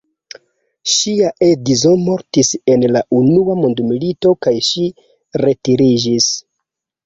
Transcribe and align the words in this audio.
Ŝia 0.93 1.29
edzo 1.47 1.91
mortis 2.07 2.49
en 2.77 2.87
la 2.95 3.05
unua 3.19 3.59
mondmilito 3.61 4.35
kaj 4.49 4.57
ŝi 4.73 4.89
retiriĝis. 5.47 6.35